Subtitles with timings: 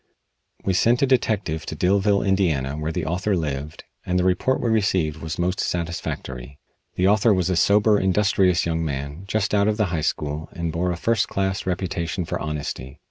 [0.65, 4.67] We sent a detective to Dillville, Indiana, where the author lived, and the report we
[4.67, 6.57] received was most satisfactory.
[6.95, 10.71] The author was a sober, industrious young man, just out of the high school, and
[10.71, 12.99] bore a first class reputation for honesty.